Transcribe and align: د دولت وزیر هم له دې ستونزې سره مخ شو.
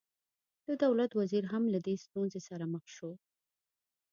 د 0.67 0.69
دولت 0.83 1.11
وزیر 1.19 1.43
هم 1.51 1.63
له 1.73 1.79
دې 1.85 1.95
ستونزې 2.03 2.39
سره 2.49 2.65
مخ 2.73 2.83
شو. 2.95 3.11